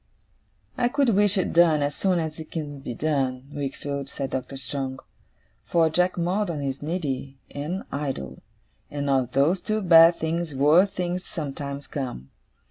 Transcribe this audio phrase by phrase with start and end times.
[0.79, 4.57] 'I could wish it done as soon as it can be done, Wickfield,' said Doctor
[4.57, 5.01] Strong,
[5.63, 8.41] 'for Jack Maldon is needy, and idle;
[8.89, 12.31] and of those two bad things, worse things sometimes come.